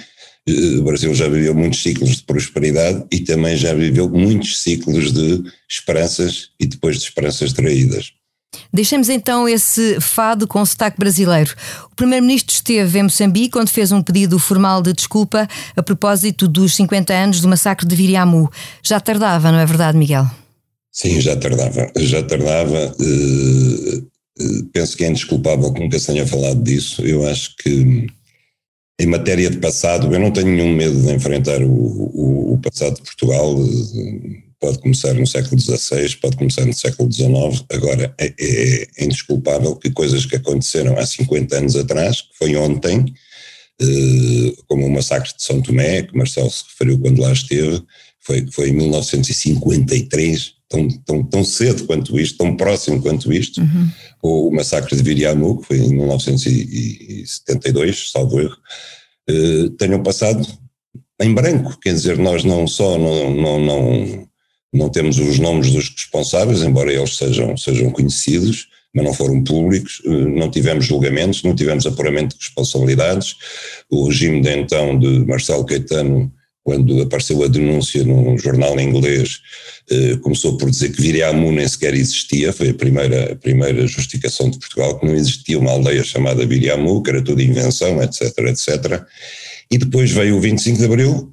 o 0.78 0.82
Brasil 0.82 1.12
já 1.12 1.28
viveu 1.28 1.54
muitos 1.54 1.82
ciclos 1.82 2.16
de 2.16 2.22
prosperidade 2.22 3.04
e 3.10 3.18
também 3.20 3.56
já 3.56 3.74
viveu 3.74 4.08
muitos 4.08 4.62
ciclos 4.62 5.12
de 5.12 5.42
esperanças 5.68 6.50
e 6.60 6.66
depois 6.66 6.98
de 6.98 7.02
esperanças 7.02 7.52
traídas. 7.52 8.12
Deixemos 8.72 9.08
então 9.08 9.48
esse 9.48 10.00
fado 10.00 10.46
com 10.46 10.64
sotaque 10.64 10.98
brasileiro. 10.98 11.52
O 11.90 11.96
Primeiro-Ministro 11.96 12.54
esteve 12.54 13.00
em 13.00 13.02
Moçambique, 13.02 13.58
onde 13.58 13.72
fez 13.72 13.90
um 13.90 14.00
pedido 14.00 14.38
formal 14.38 14.80
de 14.80 14.92
desculpa 14.92 15.48
a 15.74 15.82
propósito 15.82 16.46
dos 16.46 16.76
50 16.76 17.12
anos 17.12 17.40
do 17.40 17.48
massacre 17.48 17.86
de 17.86 17.96
Viriamu. 17.96 18.50
Já 18.82 19.00
tardava, 19.00 19.50
não 19.50 19.58
é 19.58 19.66
verdade, 19.66 19.98
Miguel? 19.98 20.30
Sim, 20.92 21.20
já 21.20 21.36
tardava. 21.36 21.90
Já 21.98 22.22
tardava. 22.22 22.94
Uh, 24.38 24.64
penso 24.72 24.96
que 24.96 25.04
é 25.04 25.08
indesculpável 25.08 25.72
que 25.72 25.80
nunca 25.80 25.98
se 25.98 26.06
tenha 26.06 26.26
falado 26.26 26.62
disso. 26.62 27.02
Eu 27.02 27.26
acho 27.26 27.56
que 27.56 28.06
em 28.98 29.06
matéria 29.06 29.50
de 29.50 29.58
passado, 29.58 30.12
eu 30.12 30.18
não 30.18 30.30
tenho 30.30 30.48
nenhum 30.48 30.74
medo 30.74 31.00
de 31.02 31.12
enfrentar 31.12 31.62
o, 31.62 31.70
o, 31.70 32.54
o 32.54 32.58
passado 32.58 32.96
de 32.96 33.02
Portugal. 33.02 33.54
Pode 34.58 34.78
começar 34.78 35.12
no 35.14 35.26
século 35.26 35.60
XVI, 35.60 36.16
pode 36.16 36.36
começar 36.36 36.64
no 36.64 36.72
século 36.72 37.12
XIX. 37.12 37.64
Agora, 37.70 38.14
é, 38.18 38.32
é, 38.38 38.88
é 38.96 39.04
indesculpável 39.04 39.76
que 39.76 39.90
coisas 39.90 40.24
que 40.24 40.36
aconteceram 40.36 40.98
há 40.98 41.04
50 41.04 41.56
anos 41.56 41.76
atrás, 41.76 42.22
que 42.22 42.38
foi 42.38 42.56
ontem, 42.56 43.04
eh, 43.80 44.54
como 44.66 44.86
o 44.86 44.90
massacre 44.90 45.34
de 45.36 45.42
São 45.42 45.60
Tomé, 45.60 46.02
que 46.02 46.16
Marcelo 46.16 46.50
se 46.50 46.64
referiu 46.70 46.98
quando 46.98 47.20
lá 47.20 47.32
esteve, 47.32 47.82
foi, 48.20 48.46
foi 48.50 48.70
em 48.70 48.72
1953, 48.72 50.54
tão, 50.68 50.88
tão, 51.04 51.22
tão 51.24 51.44
cedo 51.44 51.86
quanto 51.86 52.18
isto, 52.18 52.38
tão 52.38 52.56
próximo 52.56 53.00
quanto 53.00 53.32
isto, 53.32 53.60
uhum. 53.60 53.88
o 54.22 54.50
massacre 54.50 54.96
de 54.96 55.02
Viriamu, 55.02 55.60
que 55.60 55.66
foi 55.66 55.78
em 55.78 55.94
1972, 55.94 58.10
salvo 58.10 58.40
erro, 58.40 58.56
eh, 59.28 59.70
tenham 59.78 60.02
passado 60.02 60.44
em 61.20 61.32
branco, 61.32 61.78
quer 61.80 61.94
dizer, 61.94 62.18
nós 62.18 62.44
não 62.44 62.66
só 62.66 62.98
não, 62.98 63.30
não, 63.30 63.60
não, 63.60 64.28
não 64.72 64.88
temos 64.90 65.18
os 65.18 65.38
nomes 65.38 65.70
dos 65.70 65.88
responsáveis, 65.88 66.62
embora 66.62 66.92
eles 66.92 67.16
sejam, 67.16 67.56
sejam 67.56 67.90
conhecidos, 67.90 68.68
mas 68.94 69.04
não 69.04 69.12
foram 69.12 69.44
públicos, 69.44 70.00
eh, 70.04 70.08
não 70.08 70.50
tivemos 70.50 70.86
julgamentos, 70.86 71.42
não 71.42 71.54
tivemos 71.54 71.86
apuramento 71.86 72.36
de 72.36 72.44
responsabilidades. 72.44 73.36
O 73.90 74.08
regime 74.08 74.40
de 74.40 74.50
então 74.50 74.98
de 74.98 75.24
Marcelo 75.26 75.66
Caetano, 75.66 76.32
quando 76.66 77.00
apareceu 77.00 77.44
a 77.44 77.46
denúncia 77.46 78.02
num 78.02 78.36
jornal 78.36 78.78
inglês, 78.80 79.38
eh, 79.88 80.16
começou 80.20 80.56
por 80.56 80.68
dizer 80.68 80.90
que 80.90 81.00
Viriamu 81.00 81.52
nem 81.52 81.68
sequer 81.68 81.94
existia, 81.94 82.52
foi 82.52 82.70
a 82.70 82.74
primeira, 82.74 83.34
a 83.34 83.36
primeira 83.36 83.86
justificação 83.86 84.50
de 84.50 84.58
Portugal, 84.58 84.98
que 84.98 85.06
não 85.06 85.14
existia 85.14 85.60
uma 85.60 85.70
aldeia 85.70 86.02
chamada 86.02 86.44
Viriamu, 86.44 87.00
que 87.04 87.10
era 87.10 87.22
tudo 87.22 87.40
invenção, 87.40 88.02
etc, 88.02 88.36
etc. 88.48 89.00
E 89.70 89.78
depois 89.78 90.10
veio 90.10 90.38
o 90.38 90.40
25 90.40 90.78
de 90.78 90.84
Abril, 90.86 91.30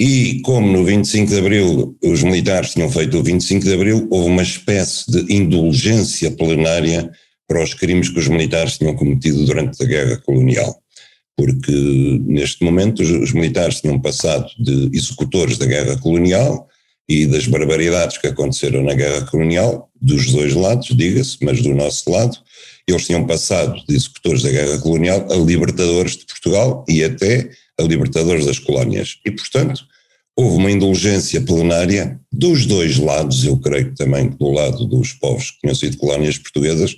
e 0.00 0.40
como 0.40 0.66
no 0.66 0.84
25 0.84 1.30
de 1.30 1.38
Abril 1.38 1.96
os 2.02 2.24
militares 2.24 2.72
tinham 2.72 2.90
feito 2.90 3.16
o 3.16 3.22
25 3.22 3.64
de 3.64 3.74
Abril, 3.74 4.08
houve 4.10 4.28
uma 4.28 4.42
espécie 4.42 5.08
de 5.08 5.32
indulgência 5.32 6.32
plenária 6.32 7.08
para 7.46 7.62
os 7.62 7.74
crimes 7.74 8.08
que 8.08 8.18
os 8.18 8.26
militares 8.26 8.76
tinham 8.76 8.96
cometido 8.96 9.46
durante 9.46 9.80
a 9.80 9.86
guerra 9.86 10.16
colonial. 10.16 10.82
Porque 11.36 11.72
neste 12.26 12.64
momento 12.64 13.02
os, 13.02 13.10
os 13.10 13.32
militares 13.32 13.80
tinham 13.80 14.00
passado 14.00 14.46
de 14.58 14.90
executores 14.92 15.58
da 15.58 15.66
guerra 15.66 15.96
colonial 15.98 16.68
e 17.08 17.26
das 17.26 17.46
barbaridades 17.46 18.18
que 18.18 18.28
aconteceram 18.28 18.82
na 18.82 18.94
guerra 18.94 19.26
colonial, 19.26 19.90
dos 20.00 20.30
dois 20.32 20.54
lados, 20.54 20.88
diga-se, 20.96 21.36
mas 21.42 21.60
do 21.60 21.74
nosso 21.74 22.10
lado, 22.10 22.36
eles 22.86 23.06
tinham 23.06 23.26
passado 23.26 23.82
de 23.86 23.94
executores 23.94 24.42
da 24.42 24.50
guerra 24.50 24.78
colonial 24.78 25.26
a 25.30 25.36
libertadores 25.36 26.16
de 26.16 26.26
Portugal 26.26 26.84
e 26.88 27.02
até 27.02 27.50
a 27.78 27.82
libertadores 27.82 28.46
das 28.46 28.58
colónias. 28.58 29.18
E, 29.24 29.30
portanto, 29.30 29.84
houve 30.36 30.56
uma 30.56 30.70
indulgência 30.70 31.40
plenária 31.40 32.18
dos 32.32 32.66
dois 32.66 32.98
lados, 32.98 33.44
eu 33.44 33.56
creio 33.58 33.90
que 33.90 33.96
também 33.96 34.28
do 34.28 34.50
lado 34.50 34.84
dos 34.86 35.12
povos 35.12 35.52
que 35.52 35.60
tinham 35.60 35.74
sido 35.74 35.96
colónias 35.96 36.38
portuguesas, 36.38 36.94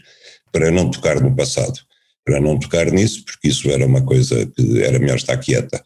para 0.53 0.71
não 0.71 0.91
tocar 0.91 1.21
no 1.21 1.35
passado. 1.35 1.79
Para 2.27 2.41
não 2.41 2.59
tocar 2.59 2.91
nisso, 2.91 3.25
porque 3.25 3.49
isso 3.49 3.71
era 3.71 3.87
uma 3.87 4.03
coisa 4.03 4.45
que 4.47 4.83
era 4.83 4.99
melhor 4.99 5.17
estar 5.17 5.37
quieta. 5.37 5.81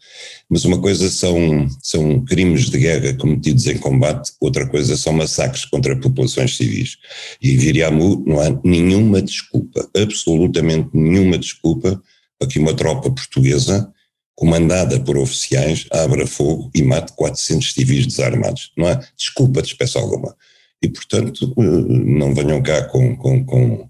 Mas 0.49 0.65
uma 0.65 0.81
coisa 0.81 1.07
são, 1.09 1.69
são 1.83 2.25
crimes 2.25 2.69
de 2.69 2.79
guerra 2.79 3.13
cometidos 3.13 3.67
em 3.67 3.77
combate, 3.77 4.31
outra 4.41 4.67
coisa 4.67 4.97
são 4.97 5.13
massacres 5.13 5.65
contra 5.65 5.95
populações 5.95 6.57
civis. 6.57 6.97
E 7.39 7.51
em 7.51 7.57
Viriamu 7.57 8.23
não 8.25 8.41
há 8.41 8.59
nenhuma 8.63 9.21
desculpa, 9.21 9.87
absolutamente 9.95 10.89
nenhuma 10.93 11.37
desculpa 11.37 12.01
para 12.39 12.47
que 12.49 12.57
uma 12.57 12.73
tropa 12.73 13.11
portuguesa 13.11 13.93
comandada 14.41 14.99
por 14.99 15.17
oficiais, 15.17 15.85
abra 15.91 16.25
fogo 16.25 16.71
e 16.73 16.81
mate 16.81 17.13
400 17.13 17.73
civis 17.73 18.07
desarmados. 18.07 18.71
Não 18.75 18.87
há 18.87 18.99
desculpa 19.15 19.61
de 19.61 19.67
espécie 19.67 19.99
alguma. 19.99 20.35
E, 20.81 20.89
portanto, 20.89 21.53
eh, 21.55 21.61
não 21.61 22.33
venham 22.33 22.59
cá 22.63 22.85
com, 22.85 23.15
com, 23.15 23.45
com, 23.45 23.89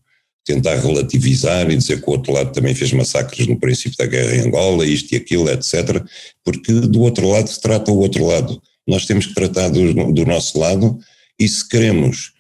tentar 0.54 0.76
relativizar 0.76 1.72
e 1.72 1.78
dizer 1.78 2.02
que 2.02 2.10
o 2.10 2.12
outro 2.12 2.34
lado 2.34 2.52
também 2.52 2.76
fez 2.76 2.92
massacres 2.92 3.48
no 3.48 3.58
princípio 3.58 3.98
da 3.98 4.06
guerra 4.06 4.36
em 4.36 4.40
Angola, 4.42 4.86
isto 4.86 5.14
e 5.14 5.16
aquilo, 5.16 5.50
etc., 5.50 6.04
porque 6.44 6.74
do 6.74 7.02
outro 7.02 7.30
lado 7.30 7.48
se 7.48 7.62
trata 7.62 7.92
o 7.92 8.00
outro 8.00 8.26
lado. 8.26 8.62
Nós 8.86 9.06
temos 9.06 9.26
que 9.26 9.34
tratar 9.34 9.70
do, 9.70 10.12
do 10.12 10.26
nosso 10.26 10.60
lado 10.60 11.00
e 11.40 11.48
se 11.48 11.68
queremos 11.68 12.34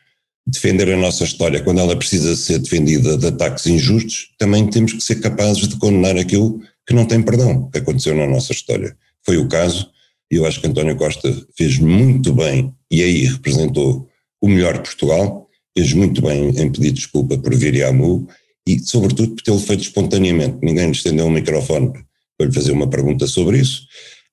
defender 0.45 0.91
a 0.91 0.97
nossa 0.97 1.23
história 1.23 1.61
quando 1.61 1.79
ela 1.79 1.95
precisa 1.95 2.35
ser 2.35 2.59
defendida 2.59 3.17
de 3.17 3.27
ataques 3.27 3.65
injustos, 3.67 4.31
também 4.37 4.69
temos 4.69 4.91
que 4.91 5.01
ser 5.01 5.21
capazes 5.21 5.67
de 5.67 5.77
condenar 5.77 6.17
aquilo 6.17 6.59
que 6.85 6.93
não 6.93 7.05
tem 7.05 7.21
perdão, 7.21 7.69
que 7.69 7.77
aconteceu 7.77 8.15
na 8.15 8.27
nossa 8.27 8.51
história. 8.51 8.95
Foi 9.23 9.37
o 9.37 9.47
caso, 9.47 9.89
e 10.29 10.35
eu 10.35 10.45
acho 10.45 10.59
que 10.59 10.67
António 10.67 10.97
Costa 10.97 11.33
fez 11.55 11.77
muito 11.77 12.33
bem, 12.33 12.73
e 12.89 13.01
aí 13.01 13.25
representou 13.25 14.09
o 14.41 14.49
melhor 14.49 14.79
Portugal, 14.79 15.47
fez 15.77 15.93
muito 15.93 16.21
bem 16.21 16.49
em 16.49 16.71
pedir 16.71 16.91
desculpa 16.91 17.37
por 17.37 17.55
vir 17.55 17.83
a 17.83 17.89
AMU 17.89 18.27
e, 18.67 18.79
sobretudo, 18.79 19.35
por 19.35 19.41
tê-lo 19.41 19.59
feito 19.59 19.83
espontaneamente. 19.83 20.57
Ninguém 20.61 20.85
lhe 20.85 20.91
estendeu 20.91 21.25
um 21.25 21.31
microfone 21.31 21.91
para 22.37 22.47
lhe 22.47 22.53
fazer 22.53 22.71
uma 22.71 22.89
pergunta 22.89 23.27
sobre 23.27 23.59
isso, 23.59 23.83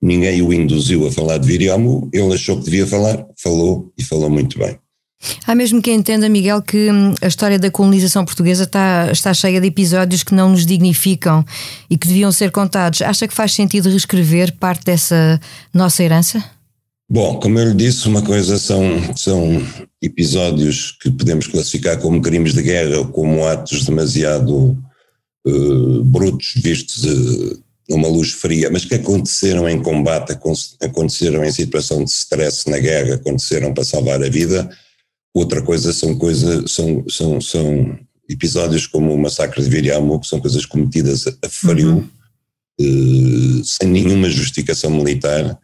ninguém 0.01 0.41
o 0.43 0.53
induziu 0.53 1.07
a 1.07 1.13
falar 1.13 1.39
de 1.39 1.47
vir 1.47 1.71
a 1.71 1.75
AMU, 1.75 2.09
ele 2.13 2.35
achou 2.35 2.59
que 2.59 2.65
devia 2.65 2.87
falar, 2.87 3.25
falou 3.37 3.93
e 3.99 4.03
falou 4.03 4.31
muito 4.31 4.59
bem. 4.59 4.79
Há 5.47 5.55
mesmo 5.55 5.83
quem 5.83 5.97
entenda, 5.97 6.29
Miguel, 6.29 6.63
que 6.63 6.91
hum, 6.91 7.13
a 7.21 7.27
história 7.27 7.59
da 7.59 7.71
colonização 7.71 8.25
portuguesa 8.25 8.63
está, 8.63 9.09
está 9.11 9.35
cheia 9.35 9.61
de 9.61 9.67
episódios 9.67 10.23
que 10.23 10.33
não 10.33 10.51
nos 10.51 10.65
dignificam 10.65 11.45
e 11.91 11.99
que 11.99 12.07
deviam 12.07 12.31
ser 12.31 12.53
contados. 12.53 13.03
Acha 13.03 13.27
que 13.27 13.35
faz 13.35 13.53
sentido 13.53 13.89
reescrever 13.89 14.57
parte 14.59 14.85
dessa 14.85 15.41
nossa 15.75 16.05
herança? 16.05 16.43
Bom, 17.11 17.41
como 17.41 17.59
eu 17.59 17.69
lhe 17.69 17.75
disse, 17.75 18.07
uma 18.07 18.23
coisa 18.23 18.59
são, 18.59 18.83
são 19.17 19.63
episódios 20.03 20.93
que 20.93 21.11
podemos 21.11 21.47
classificar 21.47 21.99
como 21.99 22.21
crimes 22.21 22.53
de 22.53 22.63
guerra 22.63 22.99
ou 22.99 23.09
como 23.09 23.47
atos 23.47 23.87
demasiado 23.87 24.77
uh, 25.47 26.05
brutos 26.05 26.53
vistos 26.57 27.05
uh, 27.05 27.63
numa 27.89 28.09
luz 28.09 28.33
fria, 28.33 28.69
mas 28.71 28.85
que 28.85 28.95
aconteceram 28.95 29.67
em 29.67 29.83
combate, 29.83 30.37
aconteceram 30.83 31.43
em 31.43 31.51
situação 31.51 32.05
de 32.05 32.11
stress 32.11 32.69
na 32.69 32.79
guerra, 32.79 33.15
aconteceram 33.15 33.73
para 33.73 33.85
salvar 33.85 34.23
a 34.23 34.29
vida 34.29 34.69
Outra 35.39 35.63
coisa 35.63 35.93
são 35.93 36.17
coisas, 36.17 36.73
são, 36.73 37.05
são, 37.09 37.41
são 37.41 37.99
episódios 38.29 38.89
como 38.89 39.15
o 39.15 39.19
massacre 39.19 39.63
de 39.63 39.71
Viriamo, 39.71 40.19
que 40.19 40.27
são 40.27 40.41
coisas 40.41 40.67
cometidas 40.67 41.27
a 41.29 41.49
frio, 41.49 42.09
uhum. 42.81 43.61
eh, 43.61 43.63
sem 43.65 43.89
nenhuma 43.89 44.29
justificação 44.29 44.91
militar, 44.91 45.57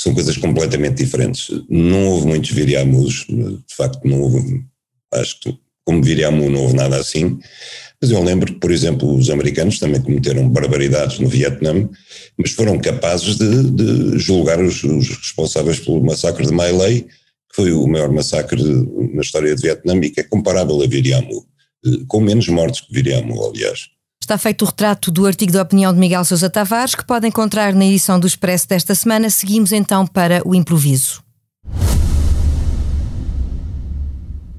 são 0.00 0.14
coisas 0.14 0.38
completamente 0.38 1.02
diferentes. 1.02 1.50
Não 1.68 2.06
houve 2.06 2.26
muitos 2.26 2.50
Viriamos, 2.52 3.26
de 3.28 3.74
facto 3.76 4.00
não 4.08 4.22
houve, 4.22 4.64
acho 5.12 5.38
que 5.40 5.58
como 5.84 6.02
Viriamu 6.02 6.48
não 6.48 6.62
houve 6.62 6.76
nada 6.76 6.96
assim, 6.96 7.38
mas 8.00 8.10
eu 8.10 8.22
lembro 8.22 8.54
que, 8.54 8.58
por 8.58 8.70
exemplo, 8.70 9.14
os 9.14 9.28
americanos 9.28 9.78
também 9.78 10.00
cometeram 10.00 10.48
barbaridades 10.48 11.18
no 11.18 11.28
Vietnã, 11.28 11.86
mas 12.38 12.52
foram 12.52 12.78
capazes 12.78 13.36
de, 13.36 13.70
de 13.70 14.18
julgar 14.18 14.58
os, 14.62 14.82
os, 14.84 15.08
responsáveis 15.08 15.80
pelo 15.80 16.02
massacre 16.02 16.46
de 16.46 16.52
My 16.52 16.70
Lai 16.72 17.04
que 17.50 17.56
foi 17.56 17.72
o 17.72 17.86
maior 17.86 18.10
massacre 18.10 18.62
na 19.12 19.20
história 19.20 19.54
de 19.54 19.60
Vietnã 19.60 19.96
e 19.96 20.10
que 20.10 20.20
é 20.20 20.22
comparável 20.22 20.80
a 20.80 20.86
Viriamu, 20.86 21.44
eh, 21.84 22.04
com 22.06 22.20
menos 22.20 22.46
mortes 22.48 22.80
que 22.80 22.94
Viriamu, 22.94 23.44
aliás. 23.44 23.88
Está 24.22 24.36
feito 24.36 24.62
o 24.62 24.66
retrato 24.66 25.10
do 25.10 25.26
artigo 25.26 25.50
de 25.50 25.58
opinião 25.58 25.92
de 25.92 25.98
Miguel 25.98 26.24
Sousa 26.24 26.50
Tavares, 26.50 26.94
que 26.94 27.04
pode 27.04 27.26
encontrar 27.26 27.72
na 27.72 27.86
edição 27.86 28.20
do 28.20 28.26
Expresso 28.26 28.68
desta 28.68 28.94
semana. 28.94 29.30
Seguimos 29.30 29.72
então 29.72 30.06
para 30.06 30.46
o 30.46 30.54
improviso. 30.54 31.22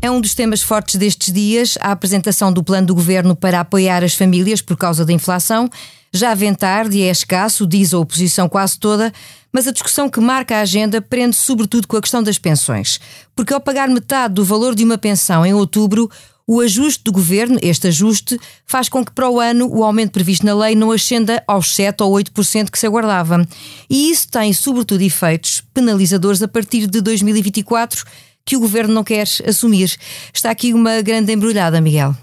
É 0.01 0.10
um 0.10 0.20
dos 0.20 0.34
temas 0.34 0.63
fortes 0.63 0.96
destes 0.96 1.32
dias, 1.32 1.77
a 1.80 1.91
apresentação 1.91 2.51
do 2.51 2.63
plano 2.63 2.88
do 2.88 2.96
governo 2.96 3.36
para 3.36 3.60
apoiar 3.60 4.03
as 4.03 4.15
famílias 4.15 4.62
por 4.62 4.75
causa 4.75 5.06
da 5.06 5.13
inflação. 5.13 5.70
Já 6.12 6.34
vem 6.34 6.56
tarde 6.56 6.98
e 6.98 7.03
é 7.03 7.12
escasso, 7.12 7.68
diz 7.68 7.94
a 7.94 8.00
oposição 8.00 8.50
quase 8.50 8.80
toda, 8.80 9.13
mas 9.53 9.68
a 9.68 9.72
discussão 9.72 10.10
que 10.10 10.20
marca 10.20 10.58
a 10.58 10.62
agenda 10.62 11.01
prende 11.01 11.36
sobretudo 11.36 11.88
com 11.88 11.96
a 11.96 12.01
questão 12.01 12.24
das 12.24 12.39
pensões. 12.39 13.00
Porque 13.36 13.53
ao 13.53 13.62
pagar 13.62 13.88
metade 13.88 14.34
do 14.34 14.44
valor 14.44 14.74
de 14.74 14.84
uma 14.84 14.98
pensão 14.98 15.46
em 15.46 15.53
outubro, 15.53 16.10
o 16.51 16.60
ajuste 16.60 17.05
do 17.05 17.13
governo, 17.13 17.58
este 17.62 17.88
ajuste, 17.88 18.38
faz 18.65 18.89
com 18.89 19.05
que 19.05 19.13
para 19.13 19.29
o 19.29 19.39
ano 19.39 19.70
o 19.74 19.86
aumento 19.86 20.12
previsto 20.12 20.46
na 20.46 20.53
lei 20.53 20.75
não 20.75 20.91
ascenda 20.91 21.41
aos 21.48 21.74
7 21.74 22.03
ou 22.03 22.13
8% 22.13 22.70
que 22.70 22.77
se 22.77 22.86
aguardava. 22.86 23.48
E 23.89 24.12
isso 24.12 24.27
tem, 24.29 24.51
sobretudo, 24.51 25.01
efeitos 25.01 25.63
penalizadores 25.74 26.41
a 26.41 26.50
partir 26.50 26.88
de 26.88 27.00
2024 27.00 28.03
que 28.43 28.58
o 28.58 28.60
governo 28.60 28.93
não 28.93 29.01
quer 29.01 29.25
assumir. 29.48 29.96
Está 30.34 30.51
aqui 30.51 30.74
uma 30.74 31.01
grande 31.01 31.31
embrulhada, 31.31 31.79
Miguel. 31.79 32.13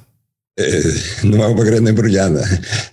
Eh, 0.58 0.82
não 1.25 1.42
é 1.42 1.47
uma 1.47 1.64
grande 1.64 1.90
embrulhada. 1.90 2.44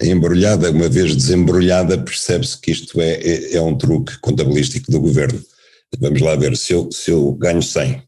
Embrulhada, 0.01 0.71
uma 0.71 0.87
vez 0.87 1.13
desembrulhada, 1.13 1.97
percebe-se 1.97 2.57
que 2.61 2.71
isto 2.71 3.01
é, 3.01 3.15
é, 3.15 3.55
é, 3.55 3.61
um 3.61 3.77
truque 3.77 4.17
contabilístico 4.19 4.89
do 4.89 5.01
governo. 5.01 5.43
Vamos 5.99 6.21
lá 6.21 6.37
ver, 6.37 6.55
se 6.55 6.71
eu, 6.71 6.89
se 6.93 7.11
eu 7.11 7.33
ganho 7.33 7.61
100 7.61 8.01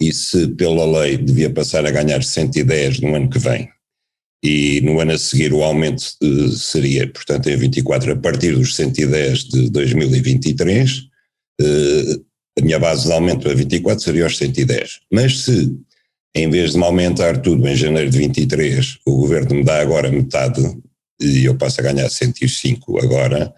e 0.00 0.12
se 0.12 0.48
pela 0.48 1.00
lei 1.00 1.16
devia 1.16 1.50
passar 1.50 1.84
a 1.84 1.90
ganhar 1.90 2.22
110 2.22 3.00
no 3.00 3.14
ano 3.14 3.28
que 3.28 3.38
vem, 3.38 3.68
e 4.42 4.80
no 4.80 4.98
ano 5.00 5.12
a 5.12 5.18
seguir 5.18 5.52
o 5.52 5.62
aumento 5.62 6.02
uh, 6.22 6.48
seria, 6.48 7.06
portanto, 7.06 7.48
em 7.50 7.56
24 7.56 8.12
a 8.12 8.16
partir 8.16 8.56
dos 8.56 8.74
110 8.74 9.44
de 9.44 9.70
2023, 9.70 10.98
uh, 11.60 12.24
a 12.58 12.62
minha 12.62 12.78
base 12.78 13.06
de 13.06 13.12
aumento 13.12 13.48
a 13.50 13.54
24 13.54 14.02
seria 14.02 14.24
aos 14.24 14.38
110. 14.38 15.00
Mas 15.12 15.44
se 15.44 15.76
em 16.34 16.48
vez 16.48 16.72
de 16.72 16.78
me 16.78 16.84
aumentar 16.84 17.38
tudo 17.38 17.66
em 17.68 17.76
janeiro 17.76 18.10
de 18.10 18.18
23, 18.18 18.98
o 19.04 19.16
governo 19.16 19.56
me 19.56 19.64
dá 19.64 19.80
agora 19.80 20.10
metade 20.10 20.62
e 21.20 21.44
eu 21.44 21.56
passo 21.56 21.80
a 21.80 21.84
ganhar 21.84 22.08
105 22.08 22.98
agora, 23.02 23.52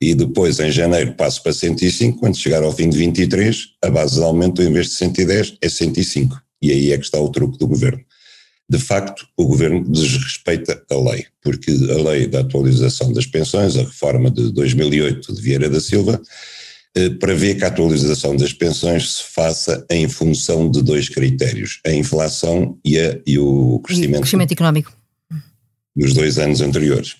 e 0.00 0.14
depois 0.14 0.60
em 0.60 0.70
janeiro 0.70 1.14
passo 1.14 1.42
para 1.42 1.52
105, 1.52 2.18
quando 2.18 2.36
chegar 2.36 2.62
ao 2.62 2.72
fim 2.72 2.88
de 2.88 2.96
23, 2.96 3.68
a 3.82 3.90
base 3.90 4.14
de 4.14 4.22
aumento 4.22 4.62
em 4.62 4.72
vez 4.72 4.86
de 4.86 4.92
110 4.94 5.56
é 5.60 5.68
105. 5.68 6.40
E 6.62 6.70
aí 6.70 6.92
é 6.92 6.98
que 6.98 7.04
está 7.04 7.18
o 7.20 7.30
truque 7.30 7.58
do 7.58 7.66
governo. 7.66 8.00
De 8.70 8.78
facto, 8.78 9.26
o 9.36 9.46
governo 9.46 9.82
desrespeita 9.88 10.82
a 10.90 10.94
lei, 10.96 11.24
porque 11.42 11.70
a 11.70 12.10
lei 12.10 12.26
da 12.26 12.40
atualização 12.40 13.12
das 13.12 13.26
pensões, 13.26 13.76
a 13.76 13.82
reforma 13.82 14.30
de 14.30 14.52
2008 14.52 15.34
de 15.34 15.40
Vieira 15.40 15.70
da 15.70 15.80
Silva, 15.80 16.20
eh, 16.94 17.10
prevê 17.10 17.54
que 17.54 17.64
a 17.64 17.68
atualização 17.68 18.36
das 18.36 18.52
pensões 18.52 19.14
se 19.14 19.22
faça 19.32 19.86
em 19.90 20.06
função 20.08 20.70
de 20.70 20.82
dois 20.82 21.08
critérios, 21.08 21.80
a 21.86 21.92
inflação 21.92 22.78
e, 22.84 22.98
a, 22.98 23.18
e 23.26 23.38
o 23.38 23.80
crescimento, 23.80 24.20
crescimento 24.20 24.52
económico 24.52 24.92
dos 25.96 26.12
dois 26.12 26.38
anos 26.38 26.60
anteriores. 26.60 27.16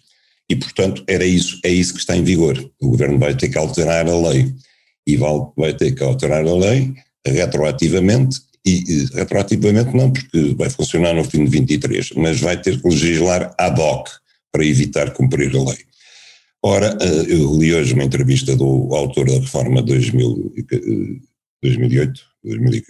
E, 0.50 0.56
portanto, 0.56 1.04
era 1.06 1.24
isso, 1.24 1.60
é 1.64 1.68
isso 1.68 1.94
que 1.94 2.00
está 2.00 2.16
em 2.16 2.24
vigor. 2.24 2.58
O 2.80 2.90
governo 2.90 3.18
vai 3.18 3.34
ter 3.34 3.48
que 3.48 3.58
alterar 3.58 4.08
a 4.08 4.28
lei 4.28 4.54
e 5.06 5.16
vai 5.56 5.74
ter 5.74 5.94
que 5.94 6.02
alterar 6.02 6.46
a 6.46 6.54
lei 6.54 6.94
retroativamente 7.26 8.40
e, 8.64 9.06
retroativamente 9.14 9.96
não, 9.96 10.10
porque 10.10 10.54
vai 10.56 10.68
funcionar 10.70 11.14
no 11.14 11.24
fim 11.24 11.44
de 11.44 11.50
23, 11.50 12.10
mas 12.16 12.40
vai 12.40 12.60
ter 12.60 12.80
que 12.80 12.88
legislar 12.88 13.54
ad 13.58 13.80
hoc 13.80 14.08
para 14.52 14.64
evitar 14.64 15.12
cumprir 15.12 15.54
a 15.56 15.62
lei. 15.62 15.78
Ora, 16.62 16.96
eh, 17.00 17.26
eu 17.28 17.56
li 17.56 17.72
hoje 17.72 17.94
uma 17.94 18.04
entrevista 18.04 18.56
do 18.56 18.94
autor 18.94 19.26
da 19.26 19.38
reforma 19.38 19.80
2000, 19.80 20.52
2008, 21.62 22.20
2000, 22.44 22.82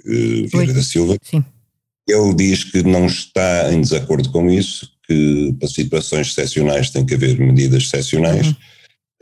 Vieira 0.50 0.72
da 0.72 0.82
Silva. 0.82 1.16
Sim. 1.22 1.44
Ele 2.08 2.34
diz 2.34 2.64
que 2.64 2.82
não 2.82 3.06
está 3.06 3.72
em 3.72 3.82
desacordo 3.82 4.30
com 4.30 4.50
isso, 4.50 4.90
que 5.08 5.54
para 5.58 5.68
situações 5.68 6.28
excepcionais 6.28 6.90
tem 6.90 7.04
que 7.04 7.14
haver 7.14 7.38
medidas 7.38 7.84
excepcionais, 7.84 8.48
uhum. 8.48 8.56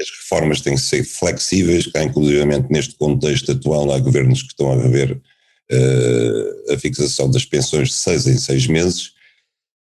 as 0.01 0.11
reformas 0.11 0.61
têm 0.61 0.75
que 0.75 0.81
ser 0.81 1.05
flexíveis, 1.05 1.87
que 1.87 1.97
há 1.97 2.03
inclusivamente 2.03 2.67
neste 2.71 2.97
contexto 2.97 3.53
atual 3.53 3.93
há 3.93 3.99
governos 3.99 4.43
que 4.43 4.49
estão 4.49 4.73
a 4.73 4.83
rever 4.83 5.13
uh, 5.13 6.73
a 6.73 6.79
fixação 6.79 7.31
das 7.31 7.45
pensões 7.45 7.89
de 7.89 7.95
seis 7.95 8.27
em 8.27 8.37
seis 8.37 8.67
meses, 8.67 9.13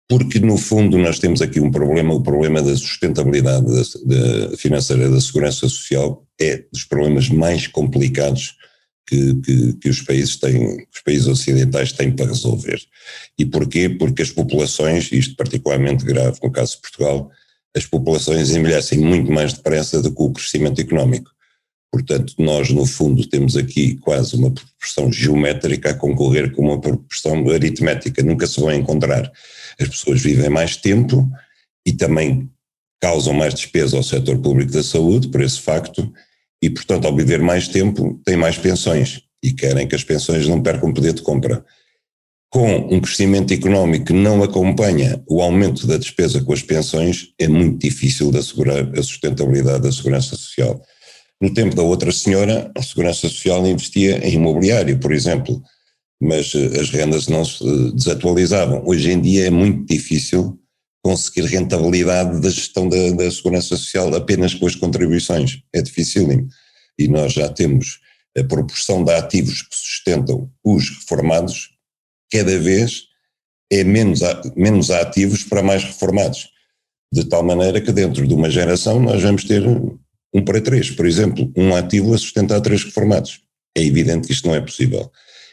porque 0.09 0.39
no 0.39 0.57
fundo 0.57 0.97
nós 0.97 1.19
temos 1.19 1.43
aqui 1.43 1.59
um 1.59 1.71
problema, 1.71 2.15
o 2.15 2.23
problema 2.23 2.63
da 2.63 2.77
sustentabilidade 2.77 3.67
da, 3.67 4.51
da 4.51 4.57
financeira 4.57 5.11
da 5.11 5.21
segurança 5.21 5.69
social 5.69 6.25
é 6.41 6.65
dos 6.73 6.85
problemas 6.85 7.29
mais 7.29 7.67
complicados 7.67 8.55
que, 9.07 9.35
que, 9.37 9.73
que, 9.75 9.89
os 9.89 10.01
países 10.03 10.37
têm, 10.37 10.87
os 10.93 11.01
países 11.05 11.27
ocidentais 11.27 11.93
têm 11.93 12.11
para 12.13 12.27
resolver. 12.27 12.81
E 13.39 13.47
porquê? 13.47 13.89
Porque 13.89 14.23
as 14.23 14.31
populações, 14.31 15.11
isto 15.13 15.37
particularmente 15.37 16.05
grave 16.05 16.39
no 16.43 16.51
caso 16.51 16.77
de 16.77 16.83
Portugal, 16.83 17.31
as 17.77 17.87
populações 17.87 18.51
envelhecem 18.51 18.99
muito 18.99 19.31
mais 19.31 19.53
depressa 19.53 20.03
do 20.03 20.13
que 20.13 20.23
o 20.23 20.33
crescimento 20.33 20.81
económico. 20.81 21.31
Portanto, 21.93 22.35
nós, 22.39 22.71
no 22.71 22.85
fundo, 22.85 23.27
temos 23.29 23.57
aqui 23.57 23.97
quase 23.97 24.37
uma 24.37 24.51
proporção 24.51 25.13
geométrica 25.13 25.91
a 25.91 25.95
concorrer 25.95 26.53
com 26.53 26.63
uma 26.63 26.81
proporção 26.81 27.49
aritmética, 27.51 28.23
nunca 28.23 28.47
se 28.47 28.61
vão 28.61 28.73
encontrar. 28.73 29.31
As 29.81 29.89
pessoas 29.89 30.21
vivem 30.21 30.51
mais 30.51 30.77
tempo 30.77 31.31
e 31.87 31.93
também 31.93 32.51
causam 33.01 33.33
mais 33.33 33.55
despesa 33.55 33.97
ao 33.97 34.03
setor 34.03 34.39
público 34.39 34.73
da 34.73 34.83
saúde, 34.83 35.29
por 35.29 35.41
esse 35.41 35.61
facto, 35.61 36.13
e, 36.63 36.71
portanto, 36.71 37.07
ao 37.07 37.15
viver 37.15 37.41
mais 37.41 37.69
tempo, 37.69 38.21
têm 38.25 38.37
mais 38.37 38.59
pensões 38.59 39.23
e 39.43 39.53
querem 39.53 39.87
que 39.87 39.95
as 39.95 40.05
pensões 40.05 40.49
não 40.49 40.63
percam 40.63 40.93
poder 40.93 41.13
de 41.13 41.23
compra. 41.23 41.65
Com 42.51 42.95
um 42.95 43.01
crescimento 43.01 43.53
económico 43.53 44.07
que 44.07 44.13
não 44.13 44.43
acompanha 44.43 45.23
o 45.29 45.43
aumento 45.43 45.87
da 45.87 45.97
despesa 45.97 46.43
com 46.43 46.53
as 46.53 46.63
pensões, 46.63 47.29
é 47.39 47.49
muito 47.49 47.79
difícil 47.79 48.31
de 48.31 48.39
assegurar 48.39 48.89
a 48.99 49.03
sustentabilidade 49.03 49.83
da 49.83 49.93
segurança 49.93 50.37
social. 50.37 50.81
No 51.41 51.53
tempo 51.53 51.75
da 51.75 51.83
outra 51.83 52.11
senhora, 52.11 52.71
a 52.75 52.83
Segurança 52.83 53.29
Social 53.29 53.67
investia 53.67 54.27
em 54.27 54.35
imobiliário, 54.35 54.99
por 54.99 55.13
exemplo, 55.13 55.63
mas 56.21 56.55
eh, 56.55 56.81
as 56.81 56.89
rendas 56.89 57.29
não 57.29 57.45
se 57.45 57.63
eh, 57.63 57.93
desatualizavam. 57.95 58.83
Hoje 58.87 59.11
em 59.11 59.21
dia 59.21 59.47
é 59.47 59.51
muito 59.51 59.85
difícil 59.85 60.59
conseguir 61.07 61.47
rentabilidade 61.47 62.41
da 62.41 62.51
gestão 62.51 62.89
da, 62.89 63.11
da 63.13 63.31
Segurança 63.31 63.77
Social 63.77 64.13
apenas 64.13 64.55
com 64.55 64.67
as 64.67 64.75
contribuições. 64.75 65.63
É 65.73 65.81
dificílimo. 65.81 66.49
E 66.99 67.07
nós 67.07 67.33
já 67.33 67.49
temos 67.49 68.01
a 68.37 68.43
proporção 68.43 69.05
de 69.05 69.13
ativos 69.13 69.63
que 69.63 69.77
sustentam 69.77 70.51
os 70.65 70.91
reformados, 70.91 71.71
cada 72.29 72.59
vez 72.59 73.05
é 73.71 73.85
menos, 73.85 74.19
menos 74.57 74.91
ativos 74.91 75.45
para 75.45 75.63
mais 75.63 75.85
reformados. 75.85 76.49
De 77.13 77.25
tal 77.25 77.45
maneira 77.45 77.81
que 77.81 77.93
dentro 77.93 78.27
de 78.27 78.35
uma 78.35 78.51
geração 78.51 78.99
nós 78.99 79.23
vamos 79.23 79.45
ter 79.45 79.63
um 79.65 80.45
para 80.45 80.61
três, 80.61 80.91
por 80.91 81.07
exemplo, 81.07 81.52
um 81.57 81.73
ativo 81.76 82.15
a 82.15 82.19
sustentar 82.19 82.61
três 82.61 82.83
reformados. 82.83 83.43
É 83.76 83.83
evidente 83.85 84.26
que 84.26 84.33
isto 84.33 84.49
não 84.49 84.57
é 84.57 84.61
possível. 84.61 85.09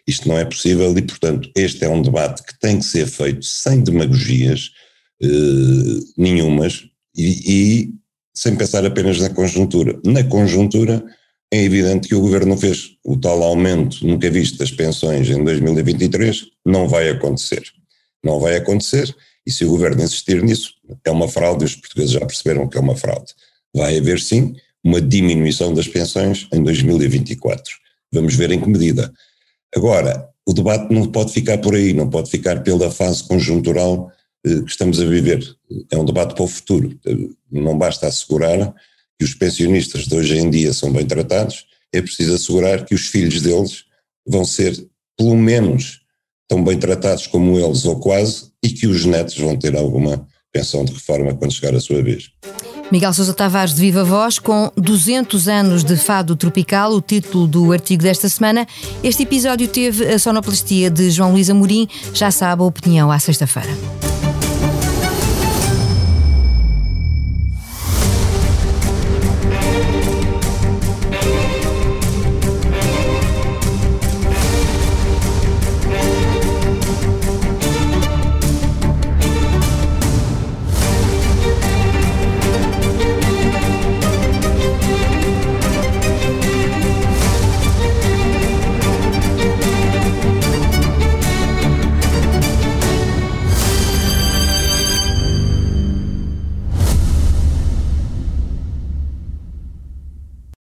Isto 0.07 0.27
não 0.27 0.35
é 0.35 0.45
possível 0.45 0.97
e, 0.97 1.01
portanto, 1.03 1.51
este 1.55 1.85
é 1.85 1.89
um 1.89 2.01
debate 2.01 2.41
que 2.41 2.59
tem 2.59 2.79
que 2.79 2.85
ser 2.85 3.05
feito 3.05 3.45
sem 3.45 3.83
demagogias 3.83 4.71
eh, 5.23 5.99
nenhumas 6.17 6.85
e, 7.15 7.23
e, 7.47 7.93
sem 8.35 8.55
pensar 8.55 8.85
apenas 8.85 9.19
na 9.19 9.29
conjuntura. 9.29 9.97
Na 10.05 10.23
conjuntura, 10.23 11.03
é 11.51 11.63
evidente 11.63 12.09
que 12.09 12.15
o 12.15 12.21
governo 12.21 12.57
fez 12.57 12.97
o 13.05 13.15
tal 13.15 13.41
aumento 13.41 14.05
nunca 14.05 14.29
visto 14.29 14.57
das 14.57 14.71
pensões 14.71 15.29
em 15.29 15.43
2023, 15.43 16.47
não 16.65 16.89
vai 16.89 17.09
acontecer. 17.09 17.63
Não 18.23 18.39
vai 18.39 18.55
acontecer 18.55 19.15
e 19.45 19.51
se 19.51 19.65
o 19.65 19.69
governo 19.69 20.03
insistir 20.03 20.41
nisso, 20.41 20.73
é 21.05 21.11
uma 21.11 21.27
fraude 21.27 21.65
os 21.65 21.75
portugueses 21.75 22.11
já 22.11 22.25
perceberam 22.25 22.67
que 22.67 22.77
é 22.77 22.81
uma 22.81 22.95
fraude. 22.95 23.33
Vai 23.73 23.97
haver 23.97 24.19
sim 24.19 24.55
uma 24.83 24.99
diminuição 24.99 25.73
das 25.73 25.87
pensões 25.87 26.47
em 26.51 26.61
2024. 26.63 27.63
Vamos 28.11 28.35
ver 28.35 28.51
em 28.51 28.59
que 28.59 28.69
medida. 28.69 29.13
Agora, 29.75 30.29
o 30.45 30.53
debate 30.53 30.93
não 30.93 31.05
pode 31.07 31.31
ficar 31.31 31.57
por 31.59 31.75
aí, 31.75 31.93
não 31.93 32.09
pode 32.09 32.29
ficar 32.29 32.61
pela 32.63 32.91
fase 32.91 33.23
conjuntural 33.23 34.11
que 34.43 34.63
estamos 34.67 34.99
a 34.99 35.05
viver. 35.05 35.43
É 35.89 35.97
um 35.97 36.05
debate 36.05 36.35
para 36.35 36.43
o 36.43 36.47
futuro. 36.47 36.97
Não 37.51 37.77
basta 37.77 38.07
assegurar 38.07 38.73
que 39.17 39.25
os 39.25 39.33
pensionistas 39.33 40.07
de 40.07 40.15
hoje 40.15 40.37
em 40.37 40.49
dia 40.49 40.73
são 40.73 40.91
bem 40.91 41.05
tratados, 41.05 41.65
é 41.93 42.01
preciso 42.01 42.33
assegurar 42.33 42.83
que 42.83 42.95
os 42.95 43.07
filhos 43.07 43.41
deles 43.41 43.85
vão 44.27 44.43
ser, 44.43 44.75
pelo 45.17 45.37
menos, 45.37 46.01
tão 46.47 46.63
bem 46.63 46.77
tratados 46.77 47.27
como 47.27 47.57
eles, 47.57 47.85
ou 47.85 47.99
quase, 47.99 48.51
e 48.63 48.69
que 48.69 48.87
os 48.87 49.05
netos 49.05 49.37
vão 49.37 49.55
ter 49.55 49.75
alguma 49.75 50.27
pensão 50.51 50.83
de 50.83 50.93
reforma 50.93 51.33
quando 51.35 51.53
chegar 51.53 51.75
a 51.75 51.79
sua 51.79 52.01
vez. 52.01 52.29
Miguel 52.91 53.13
Sousa 53.13 53.33
Tavares 53.33 53.73
de 53.73 53.81
Viva 53.81 54.03
Voz, 54.03 54.37
com 54.37 54.71
200 54.77 55.47
anos 55.47 55.83
de 55.83 55.95
fado 55.95 56.35
tropical, 56.35 56.91
o 56.91 57.01
título 57.01 57.47
do 57.47 57.71
artigo 57.71 58.03
desta 58.03 58.29
semana. 58.29 58.67
Este 59.03 59.23
episódio 59.23 59.67
teve 59.67 60.05
a 60.05 60.19
sonoplastia 60.19 60.91
de 60.91 61.09
João 61.09 61.31
Luís 61.31 61.49
Amorim. 61.49 61.87
Já 62.13 62.29
sabe 62.29 62.61
a 62.61 62.65
opinião 62.65 63.11
à 63.11 63.17
sexta-feira. 63.17 64.12